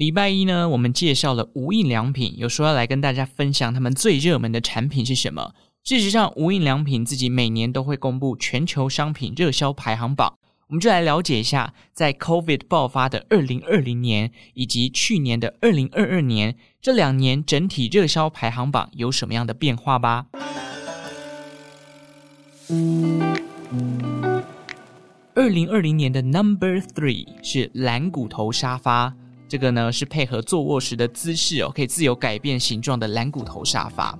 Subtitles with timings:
[0.00, 5.52] 礼拜一呢，我们介绍了无印良品，有说要来跟大家分享他们最热门的产品是什么。
[5.84, 20.28] 事实上，无印良品自己每年都会公布全球商品热销排行榜，我们就来了解一下，在 COVID 爆发的二零二零年以及去年的二零二二年这两年整体热销排行榜有什么样的变化吧。
[25.34, 29.14] 二零二零年的 Number Three 是蓝骨头沙发。
[29.50, 34.16] 这个呢是配合坐卧时的姿势哦，可以自由改变形状的蓝骨头沙发。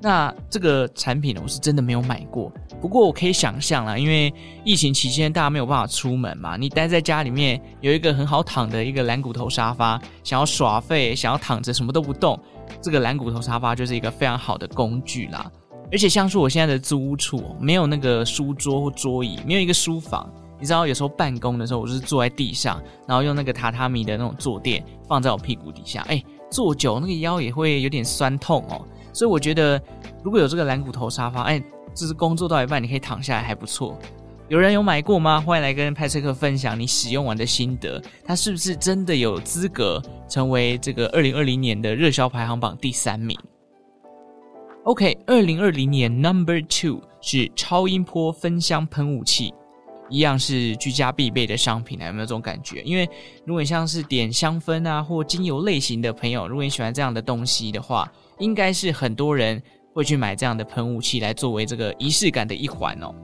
[0.00, 2.52] 那这个产品呢，我是真的没有买过。
[2.80, 4.34] 不过我可以想象啦，因为
[4.64, 12.36] 疫情期间大家没有办法出门嘛，你待在家里面有一个很好躺的一个蓝骨头沙发，想要耍废，想要躺着什么都不动，
[12.80, 15.48] 这个蓝骨头沙发就是一个非常好的工具啦。
[15.92, 20.28] 而且像是我现在的租屋处，没有那个书桌或桌椅，没有一个书房。
[20.62, 28.86] 你知道有时候办公的时候，我就是坐在地上，然后用那个榻榻米的那种坐垫放在我屁股底下，哎，坐久那个腰也会有点酸痛哦。
[29.12, 29.82] 所以我觉得
[30.22, 31.60] 如果有这个懒骨头沙发，哎，
[31.92, 33.98] 就是工作到一半你可以躺下来还不错。
[34.48, 35.40] 有人有买过吗？
[35.40, 38.00] 欢迎来跟派翠克分享你使用完的心得。
[38.24, 43.36] 它是不是真的有资格成为这个二零二零年的热销排行榜第三名
[44.84, 49.52] ？OK，二零二零年 Number Two 是超音波分香喷雾器。
[50.12, 52.82] 一样是居家必备的商品呢，有没有这种感觉？
[52.82, 53.08] 因为
[53.46, 58.06] 如果你像是点香氛啊或精油类型的朋友，如果你喜欢这样的东西的话，
[58.38, 59.60] 应该是很多人
[59.94, 63.14] 会去买这样的喷雾器来作为这个仪式感的一环哦。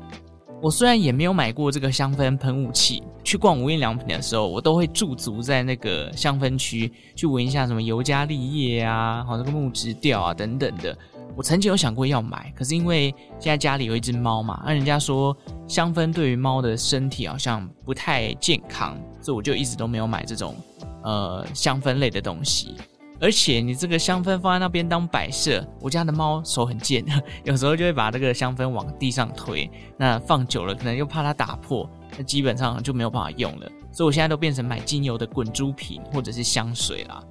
[0.62, 10.96] 我虽然也没有买过这个香氛喷雾器，去逛无印良品的时候，我都会驻足在那个香氛区去闻一下什么尤加利叶啊，好，这个木质调啊等等的。
[11.36, 15.36] 我曾经有想过要买，可是因为现在家里有一只猫嘛，那人家说
[15.68, 20.56] 香氛对于猫的身体好像不太健康，所以我就一直都没有买这种
[21.04, 22.74] 呃香氛类的东西。
[23.20, 27.04] 而且你这个香氛放在那边当摆设，我家的猫手很贱，
[27.44, 33.70] 有时候就会把这个香氛往地上推，那放久了可能又怕它打破，那基本上就没有办法用了。
[33.90, 37.22] 所以我现在都变成买精油的滚珠瓶或者是香水啦。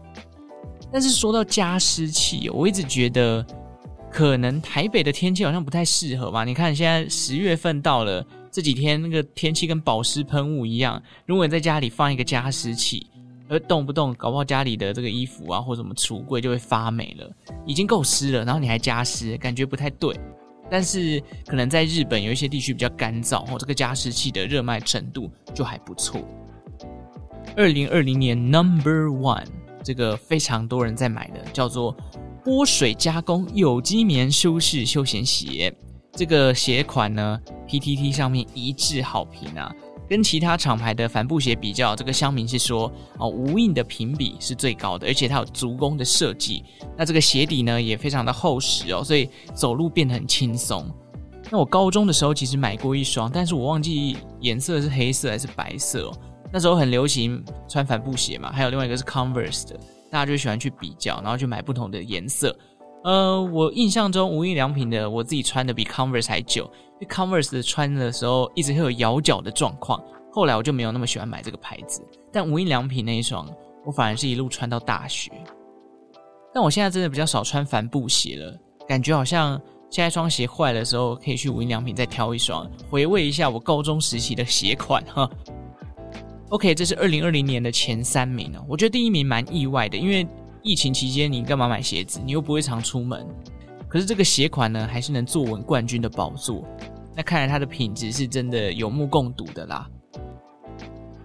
[0.91, 3.45] 但是说到加湿器，我一直觉得。
[4.09, 6.45] 可能台北的天气好像不太适合吧？
[6.45, 10.99] 你看现在十月份到了，这几天那个天气跟保湿喷雾一样。
[11.25, 13.05] 如果你在家里放一个加湿器，
[13.49, 17.31] 而动不动搞不好家里的这个衣服啊或什么橱柜就会发霉了，
[17.65, 20.17] 已经够湿了，然后你还加湿，感觉不太对。
[20.69, 26.21] 但是可能在日本有一些地区比较干燥，哦，这个加湿器的热卖程度就还不错。
[27.55, 29.45] 二零二零年 Number One，
[29.83, 31.95] 这个非常多人在买的叫做。
[32.43, 35.75] 波水加工有机棉舒适休闲鞋，
[36.13, 37.37] 这个鞋款呢
[37.67, 39.69] ，PTT 上面一致好评啊。
[40.09, 46.63] 跟其他厂牌的帆布鞋比较，这个乡民是说哦，无印的评比是最高的，而且它有足弓的设计。
[46.97, 50.89] 那这个鞋底呢也非常的厚实哦，所以走路变得很轻松。
[51.49, 56.17] 那我高中的时候其实买过一双，但是我忘记颜色是黑色还是白色哦。
[56.51, 59.79] 那时候很流行穿帆布鞋嘛，还有另外一个是 Converse 的。
[60.09, 62.57] 大家就喜欢去比较，然后去买不同的颜色。
[63.07, 66.69] 呃，我印象中无印良品的我自己穿的比 Converse 还久，
[66.99, 70.03] 因为 Converse 穿的时候一直会有咬脚的状况。
[70.29, 73.47] 后来我就没有那么喜欢买这个牌子，但无印良品那一双，
[73.85, 75.31] 我反而是一路穿到大学。
[76.53, 79.57] 但我现在真的比较少穿帆布鞋了，感觉好像
[79.89, 85.29] 下一双鞋坏的时候，可以去无印良品再挑一双，回味一下我高中时期的鞋款哈。
[86.51, 88.65] OK，这是二零二零年的前三名哦。
[88.67, 90.27] 我觉得第一名蛮意外的，因为
[90.67, 92.19] 疫情期间你干嘛买鞋子？
[92.25, 93.25] 你又不会常出门。
[93.87, 96.61] 可是这个鞋款呢，还是能坐稳冠军的宝座。
[97.15, 99.87] 那看来它的品质是真的有目共睹的啦。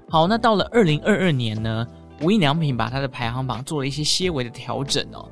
[0.09, 1.85] 好，那到了二零二二年呢，
[2.23, 5.29] 无印良品把它的排行榜做了一些些微的调整哦。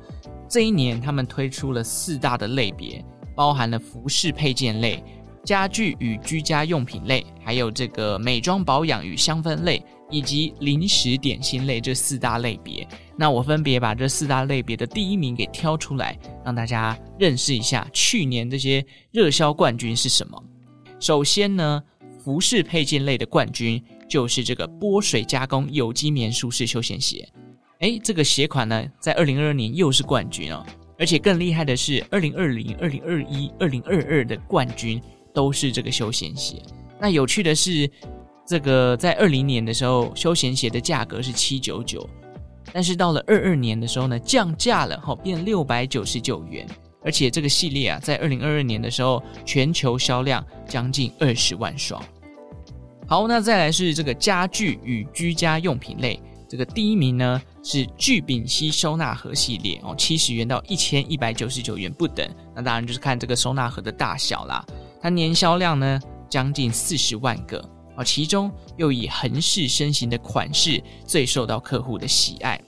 [0.49, 5.01] 这一年他们推出了四大的类别，包含了服饰配件类。
[5.43, 12.87] 家具与居家用品类，还有这个美妆保养与香氛类，以及零食点心类这四大类别。
[13.17, 20.43] 那我分别把这四大类别的第一名给挑出来，让大家认识一下去年这些热销冠军是什么。
[20.99, 21.81] 首先呢，
[22.23, 27.27] 服饰配件类的冠军就是这个波水加工有机棉舒适休闲鞋。
[27.79, 30.63] 诶，这个鞋款呢，在二零二二年又是冠军哦，
[30.99, 35.01] 而且更厉害的是，二零二零、二零二一、二零二二的冠军。
[35.33, 36.61] 都是这个休闲鞋。
[36.99, 37.89] 那有趣的是，
[38.45, 42.07] 这个在二零年的时候，休闲鞋的价格是七九九，
[42.71, 46.67] 但是到了二二年的时候呢，降价了，好变六百九十九元。
[47.03, 51.99] 而且这个系列啊，在二零二二年的时候，全球销量将近二十万双。
[53.07, 62.29] 好，那再来是这个家具与居家用品类，这个第一名呢是聚丙烯收纳盒系列哦，七十元到一千一百九十九元不等。
[62.55, 64.63] 那当然就是看这个收纳盒的大小啦。
[65.01, 65.99] 它年销量呢
[66.29, 67.57] 将近四十万个
[67.97, 72.61] 哦，其中又以横式身形的款式最受到客户的喜爱。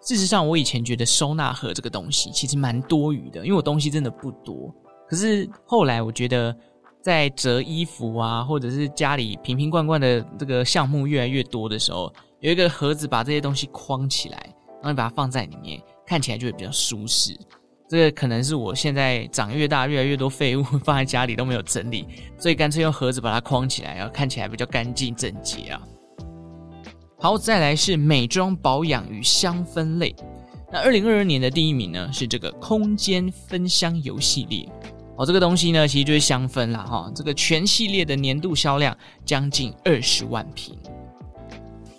[0.00, 4.74] 事实上，我以前觉得收纳盒这个东西其实蛮多余的，因为我东西真的不多。
[5.08, 6.54] 可是后来我觉得，
[7.02, 14.38] 在折衣服啊，或者是家里瓶瓶罐罐的这个项目越来越多的时候，有一个盒子把这些东西框起来，
[14.74, 17.38] 然后你把它放在里面，看起来就会比较舒适。
[17.94, 22.04] 这个可能是我现在长越大，越来越多废物 放在家里都没有整理，
[22.36, 25.80] 所以干脆用盒子把它框起来，然后看起来比较干净整洁啊。
[27.20, 30.12] 好，再来是美妆保养与香氛类。
[30.72, 34.68] 那二零二二年的第一名呢，是这个空间芬香油系列。
[35.16, 37.12] 哦，这个东西呢，其实就是香氛啦，哈。
[37.14, 40.76] 这个全系列的年度销量将近二十万瓶。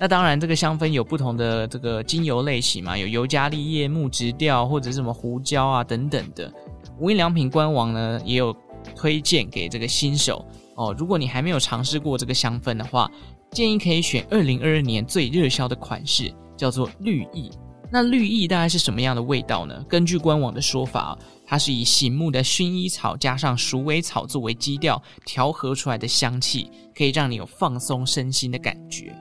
[0.05, 6.53] 那当然，这个香氛有不同的这个精油类型嘛，有尤加利叶、木质调或者什么胡椒啊等等的。
[6.99, 8.55] 无印良品官网呢也有
[8.95, 10.93] 推荐给这个新手哦。
[10.95, 13.09] 如果你还没有尝试过这个香氛的话，
[13.49, 17.49] 建议可以选二零二二年最热销的款式，叫做绿意。
[17.91, 19.83] 那绿意大概是什么样的味道呢？
[19.89, 21.17] 根据官网的说法，
[21.47, 29.11] 它是以醒目的薰衣草加上鼠尾草作为基调调和出来的香气，可以让你有放松身心的感觉，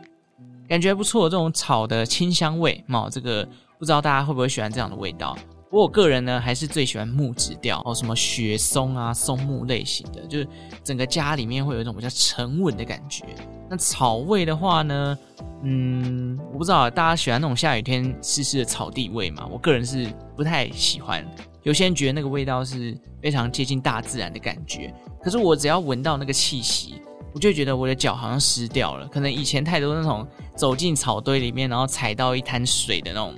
[0.68, 1.28] 感觉不错。
[1.28, 3.46] 这种草的清香味，嘛，这个
[3.78, 5.36] 不知道大家会不会喜欢这样的味道？
[5.70, 10.46] 不过我个人呢，还是最喜欢木质调哦，什么雪松啊、松木类型的，就是
[10.84, 13.24] 整个家里面会有一种比较沉稳的感觉。
[13.68, 15.18] 那草味的话呢，
[15.64, 19.48] 嗯，我不知道大家喜欢那种下雨天湿湿的草地味吗？
[19.50, 20.06] 我个人是
[20.36, 21.26] 不太喜欢。
[21.64, 27.00] 有些人觉得那个味道是非常接近大自然的感觉，可是我只要闻到那个气息，
[27.32, 29.08] 我就觉得我的脚好像湿掉了。
[29.08, 33.34] 可能以前太多那种走进草堆里面，然后踩到一滩水的那种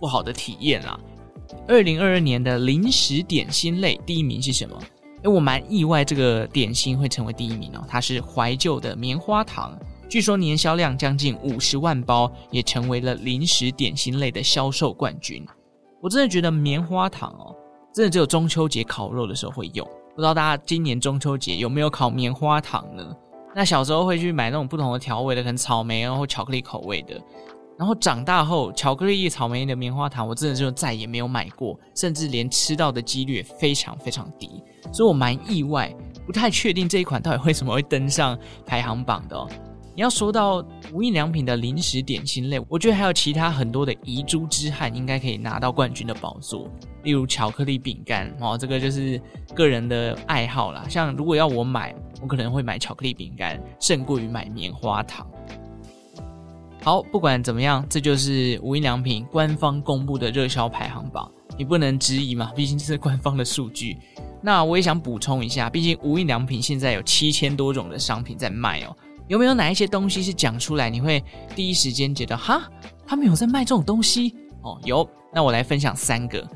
[0.00, 0.98] 不好的体验啦。
[1.68, 4.76] 二零二二年的零食点心类第一名是什么？
[5.22, 7.84] 诶，我蛮意外，这个点心会成为第一名哦。
[7.88, 9.78] 它是怀旧的棉花糖，
[10.08, 15.44] 据说年销量将近五十万包，也成为了零食点心类的销售冠军。
[16.02, 17.54] 我真的觉得棉花糖哦，
[17.94, 19.86] 真的只有中秋节烤肉的时候会用。
[20.14, 23.16] 不知道大家今年中秋节有没有烤棉花糖呢？
[23.56, 27.18] 那小时候会去买那种不同的调味的，可能草莓啊或巧克力口味的。
[27.78, 34.62] 然后长大后，巧克力、草莓的棉花糖，我真的就再也没有买过，甚至连吃到的几率也非常非常低，
[34.92, 35.90] 所以我蛮意外，
[36.26, 39.48] 不太确定这一款到底为什么会登上排行榜的哦。
[39.94, 40.62] 你要说到
[40.92, 46.70] 无印良品的零食点心类，我觉得还有其他很多的遗珠之憾，应该可以拿到冠军的宝座，
[47.04, 49.18] 例如巧克力饼干哦，这个就是
[49.54, 50.84] 个人的爱好啦。
[50.88, 55.26] 像如果要我买，我可能会买巧克力饼干，胜过于买棉花糖。
[56.82, 61.28] 好，不管怎么样，这就是无印良品官方公布的热销排行榜，
[61.58, 63.96] 你不能质疑嘛，毕竟这是官方的数据。
[64.40, 68.96] 那我也想补充一下，毕竟无印良品现在有七千多种的商品在卖哦，
[69.26, 71.22] 有没有哪一些东西是讲出来你会
[71.56, 72.70] 第一时间觉得哈，
[73.04, 74.78] 他们有在卖这种东西哦？
[74.84, 76.46] 有，那我来分享三个。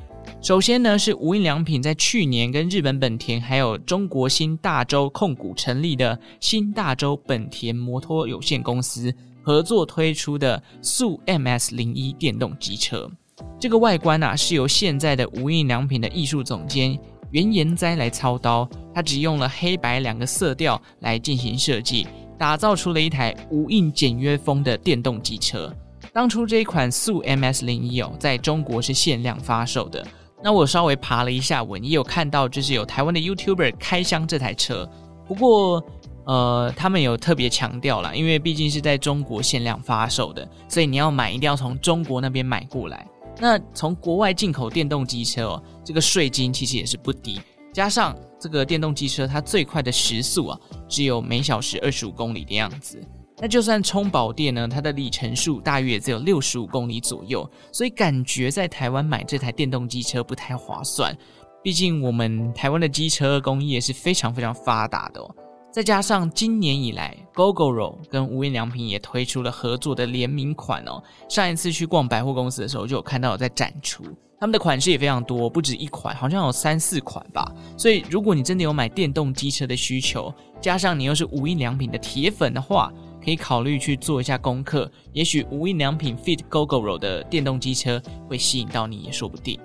[0.43, 9.15] 首先呢，是无印良品在去年跟日本本田还有中国新大洲控股成立的新大洲本田摩托有限公司。
[9.43, 13.11] 合作推出的速 MS 零一电动机车，
[13.59, 16.99] 这个外观啊是由现在的无印良品的艺术总监
[17.31, 22.07] 原研哉来操刀，他只用了黑白两个色调来进行设计，
[22.39, 25.75] 打造出了一台无印简约风的电动机车。
[26.13, 30.07] 当初这一款速 MS 零一哦，在中国是限量发售的。
[30.43, 34.89] 那我稍微爬了一下文，也有看到就是有台湾的 YouTuber 开箱这台车，
[35.27, 35.83] 不过。
[36.27, 43.05] 呃，他们有特别强调啦，因为毕竟是在中国限量发售的，所以你要买一定要从中国那边买过来。
[43.41, 47.41] 那从国外进口电动机车哦，这个税金其实也是不低。
[47.73, 53.03] 加上这个电动机车，它最快的时速啊，只有每小时二十五公里的样子。
[53.41, 61.17] 那就算充饱电呢，它的里程数大约只有六十五公里左右，所以感觉在台湾买这台电动机车不太划算。
[61.63, 65.35] 毕竟我们台湾的机车工业是非常非常发达的哦。
[65.73, 71.03] 再加上今年以来，Gogoro 跟无印良品也推出了合作的联名款哦。
[71.29, 74.03] 上一次去逛百货公司的时候，就有看到有在展出，
[74.41, 77.51] 他们的款式也非常多，不止一款，好像有三四款吧。
[77.77, 82.93] 所以如果你真的有买电动机车的需求，加上你又是无印良品的铁粉的话，
[83.25, 84.91] 可以考虑去做一下功课。
[85.13, 89.59] 也许无印良品 Fit Gogoro 的电动机车会吸引到你，也说不定。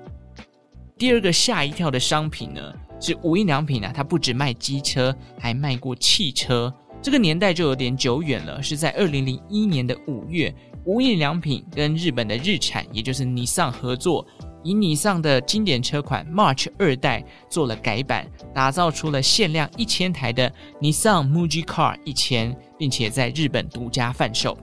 [0.97, 6.73] 第二个吓一跳的商品呢，是无印良品啊，它不止卖机车，还卖过汽车。
[7.01, 10.53] 这个年代就有点久远了，是在二零零一年的五月，
[10.85, 14.25] 无印良品跟日本的日产，也就是尼桑合作，
[14.65, 24.57] 以 Nissan 的经典车款 March 二代做了改版，打造出了限量一千台的 Nissan Muji Car 一千，并且在日本独家贩售。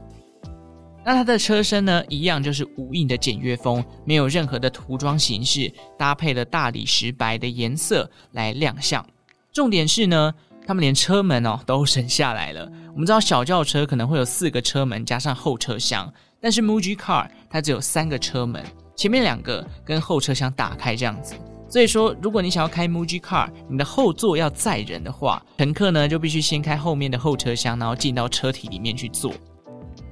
[1.05, 9.05] 那它的车身呢，一样就是无印的简约风，没有任何的涂装形式，搭配了大理石白的颜色来亮相。
[9.53, 10.35] 重点是呢，
[10.67, 12.69] 他们连车门哦都省下来了。
[12.93, 18.65] 我们知道小轿车可能会有四个车门加上后车厢，但是 Muji Car 它只有三个车门，
[18.97, 21.35] 前面两个跟后车厢打开这样子。
[21.69, 29.33] 所以说，如果你想要开 Muji Car，你的后座要载人的话，乘客呢就必须先开后面的后车厢，然后进到车体里面去坐。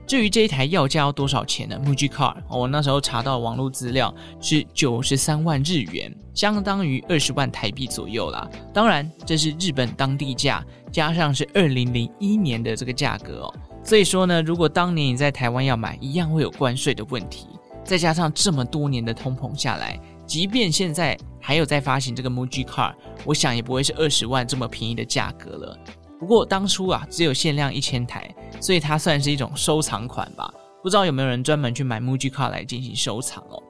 [0.06, 8.48] 至于这一台要价要多少钱呢？Muji Car，我那时候查到网络资料是九十三万日元，相当于二十万台币左右啦。
[8.72, 13.54] 当然，这是日本当地价，加上是二零零一年的这个价格哦。
[13.84, 17.46] 所以说呢，如果当年你在台湾要买，一样会有关税的问题。
[17.84, 22.94] 再加上这么多年的通膨下来，即便现在还有在发行这个 Muji Car，
[23.24, 25.78] 我想也不会是二十万这么便宜的价格了。
[26.18, 30.52] 不过当初啊，只有限量一千台，所以它算是一种收藏款吧。
[30.82, 33.62] 不知道有没有人专门去买 Muji Car 来进行收藏哦。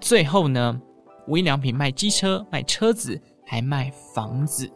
[0.00, 0.80] 最后呢，
[1.26, 4.70] 无印良品卖机车、卖车子，还卖房子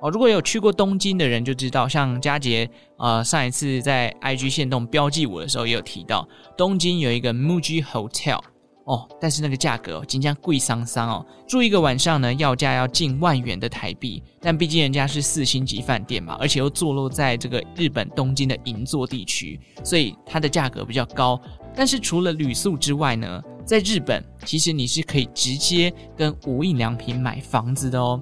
[0.00, 0.10] 哦。
[0.10, 8.40] 如果有去过东京的人就知道，像佳杰呃上一次在 IG 线动标记我的时候，也有提到东京有一个 Muji Hotel。
[8.86, 14.20] 哦，但是那个价格哦，真的贵桑桑哦，住一个晚上呢，要价要近万元的台币。
[14.40, 21.40] 但毕竟人家是四星级饭店嘛，而且又坐落在这个日本东京的银座地区，所以它的价格比较高。
[21.72, 28.20] 但是除了旅宿之外呢，在日本其实你是可以直接跟无印良品买房子的哦。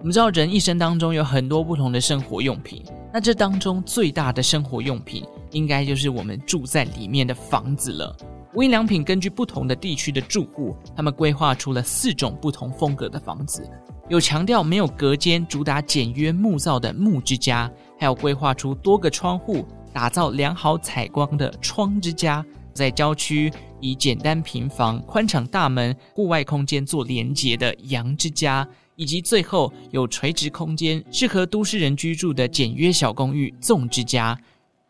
[0.00, 8.16] 我们知道人一生当中有很多不同的生活用品，那这当中最大的生活用品应该就是我们住在里面的房子了。
[8.54, 13.62] 无印良品根据不同的地区的住户，他们规划出了四种不同风格的房子，
[14.08, 22.42] 有强调没有隔间、主打简约木造的木之家，还有规划出多个窗户、打造良好采光的窗之家，
[22.72, 28.66] 在郊区以简单平房、宽敞大门、户外空间做连接的阳之家，
[29.00, 34.38] 以及最后有垂直空间、适合都市人居住的简约小公寓纵之家。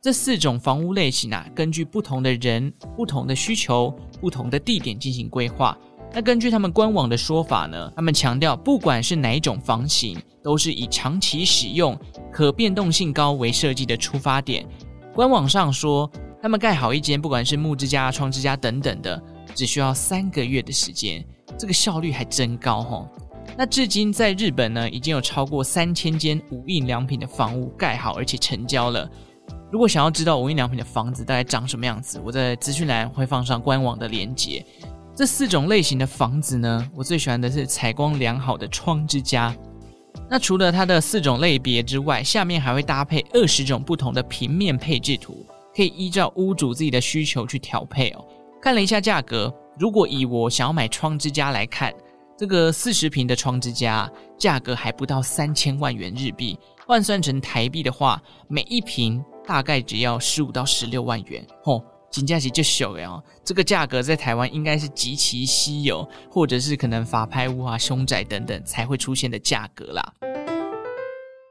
[0.03, 5.79] 这四种房屋类型啊，根据不同的人、不同的需求、不同的地点进行规划。
[6.13, 11.97] 那根据他们官网的说法呢，他们强调，不管是哪一种房型，都是以长期使用、
[12.33, 14.67] 可变动性高为设计的出发点。
[15.15, 16.11] 官网上说，
[16.43, 19.23] 他们盖好一间，不管是木之家、窗之家等等的，
[19.55, 21.25] 只需要三个月的时间，
[21.57, 23.09] 这个效率还真高哦。
[23.57, 29.09] 那至今在日本呢，已经有超过三千间无印良品的房屋盖好，而且成交了。
[29.71, 34.65] 如果想要知道无印良品的房子大概长什么样子，我在资讯栏会放上官网的链接。
[35.15, 39.55] 这四种类型的房子呢，我最喜欢的是采光良好的窗之家。
[40.29, 45.45] 那除了它的四种类别之外，下面还会搭配二十种不同的平面配置图，
[45.77, 48.25] 可以依照屋主自己的需求去调配哦。
[48.63, 51.93] 看了一下价格，如果以我想要买窗之家来看，
[52.41, 58.19] 这个四十坪的窗之家价格还不到三千万元日币，换算成台币的话，
[58.49, 59.23] 每一坪。
[59.47, 63.23] 大概只要十五到十六万元，吼，金价其实就小了哦。
[63.45, 70.15] 这个价格在台湾应该是极其稀有，或者是可能法拍屋啊、凶宅等等才会出现的价格啦。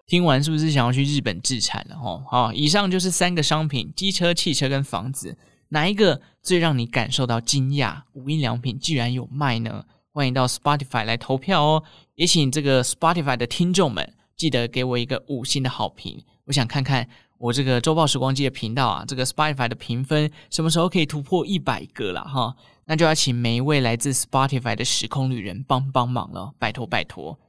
[0.08, 1.98] 听完是不是想要去日本置产了？
[1.98, 8.02] 吼，好，以上就是三个商品：机车、汽车跟房子，哪一个最让你感受到惊讶？
[8.14, 9.84] 无印良品居然有卖呢？
[10.20, 11.84] 欢迎到 Spotify 来投票哦，
[12.16, 17.08] 也请这个 Spotify 的听众们记得给我一个五星的好评，我想看看。
[17.38, 22.54] 我这个周报时光机的频道啊，这个 Spotify 的评分什么时候可以突破一百个了哈？
[22.84, 27.40] 那就要请每一位来自 Spotify 的时空旅人帮帮忙了，拜托拜托。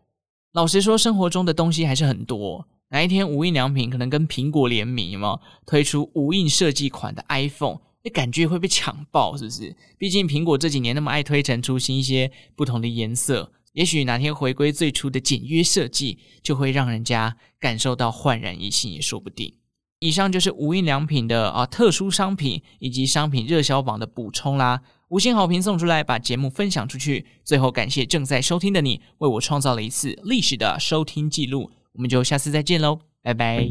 [0.52, 2.68] 老实说，生活中的东西还是很多。
[2.90, 9.76] 哪一天无印良品可能跟苹果联名嘛，推出无印设计款的 iPhone，那感觉会被抢爆，是不是？
[9.98, 19.54] 毕竟苹果这几年那么爱推陈出新一些不同的颜色，也许哪天回归最初的简约设计，就会让人家感受到焕然一新，也说不定。
[19.98, 27.26] 以上就是无印良品的啊特殊商品以及商品热销榜的补充啦，五星好评送出来，把节目分享出去。
[27.44, 31.70] 最后感谢正在收听的你，为我创造了一次历史的收听记录。
[31.92, 33.68] 我们就下次再见喽，拜拜。